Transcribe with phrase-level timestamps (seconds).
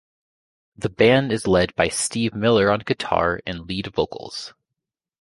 [0.75, 4.51] The band is led by Steve Miller on guitar and lead vocals.